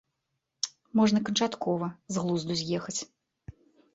[0.99, 2.97] Можна канчаткова з глузду з'ехаць.